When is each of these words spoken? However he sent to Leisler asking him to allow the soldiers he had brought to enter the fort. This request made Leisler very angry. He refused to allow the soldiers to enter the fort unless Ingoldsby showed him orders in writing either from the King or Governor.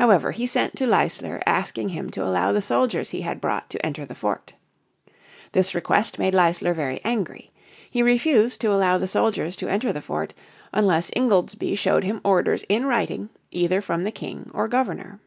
However 0.00 0.30
he 0.30 0.46
sent 0.46 0.76
to 0.76 0.86
Leisler 0.86 1.42
asking 1.44 1.90
him 1.90 2.08
to 2.12 2.24
allow 2.24 2.52
the 2.54 2.62
soldiers 2.62 3.10
he 3.10 3.20
had 3.20 3.38
brought 3.38 3.68
to 3.68 3.84
enter 3.84 4.06
the 4.06 4.14
fort. 4.14 4.54
This 5.52 5.74
request 5.74 6.18
made 6.18 6.32
Leisler 6.34 6.72
very 6.72 7.02
angry. 7.04 7.50
He 7.90 8.02
refused 8.02 8.62
to 8.62 8.72
allow 8.72 8.96
the 8.96 9.06
soldiers 9.06 9.56
to 9.56 9.68
enter 9.68 9.92
the 9.92 10.00
fort 10.00 10.32
unless 10.72 11.10
Ingoldsby 11.14 11.76
showed 11.76 12.04
him 12.04 12.22
orders 12.24 12.64
in 12.70 12.86
writing 12.86 13.28
either 13.50 13.82
from 13.82 14.04
the 14.04 14.10
King 14.10 14.50
or 14.54 14.68
Governor. 14.68 15.20